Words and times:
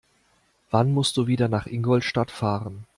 Wann 0.71 0.93
musst 0.93 1.15
du 1.15 1.27
wieder 1.27 1.47
nach 1.47 1.67
Ingolstadt 1.67 2.31
fahren? 2.31 2.85